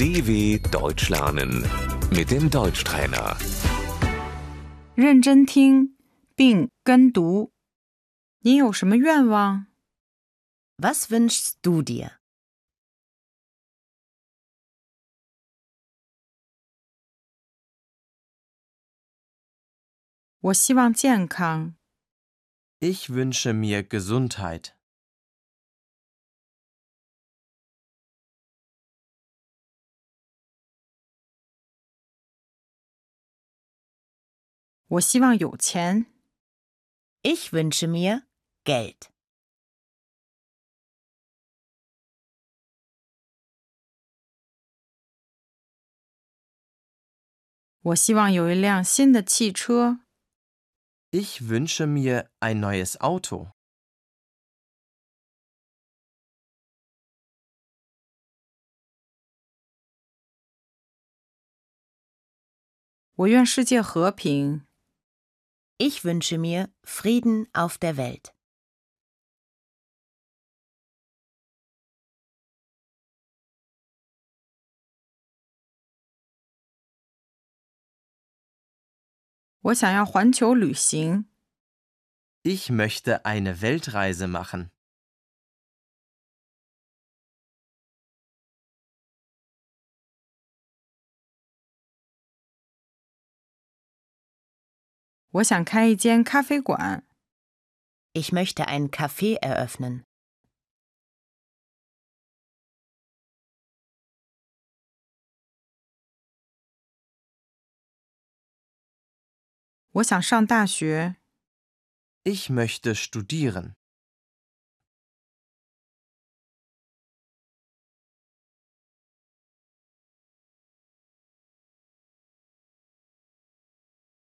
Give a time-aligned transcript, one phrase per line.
[0.00, 1.62] DW Deutsch lernen
[2.10, 3.36] mit dem Deutschtrainer.
[4.94, 5.96] 认真听
[6.34, 7.52] 并跟读。
[8.40, 9.66] 你有什么愿望？
[10.78, 12.18] Was wünschst du dir?
[20.40, 21.74] 我希望健康。
[22.78, 24.74] Ich wünsche mir Gesundheit.
[34.91, 36.07] 我希望有钱。
[37.21, 38.23] Ich wünsche mir
[38.65, 39.07] Geld.
[47.83, 50.01] 我希望有一辆新的汽车。
[51.11, 53.53] Ich wünsche mir ein neues Auto.
[63.15, 64.70] 我愿世界和平。
[65.83, 68.35] Ich wünsche mir Frieden auf der Welt.
[82.43, 84.69] Ich möchte eine Weltreise machen.
[95.30, 97.04] 我想开一间咖啡馆。
[98.12, 100.04] Ich möchte ein Café eröffnen.
[109.96, 111.16] 我想上大学。
[112.22, 113.74] Ich möchte studieren.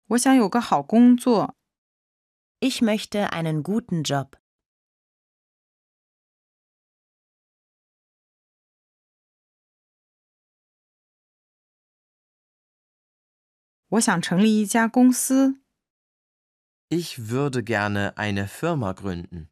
[0.10, 1.56] 我想有个好工作。
[2.60, 4.38] Ich möchte einen guten Job.
[13.90, 15.62] 我想成立一家公司。
[16.90, 19.50] Ich würde gerne eine Firma gründen.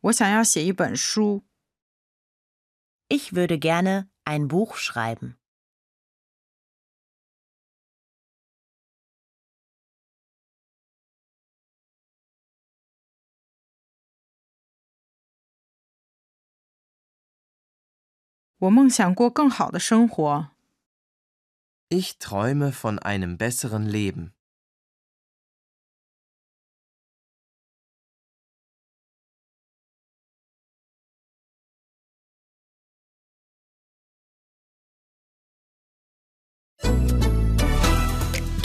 [0.00, 1.44] 我想要写一本书。
[3.08, 5.36] Ich würde gerne ein Buch schreiben.
[18.64, 20.50] 我梦想过更好的生活。
[21.90, 24.32] Ich träume von einem besseren Leben.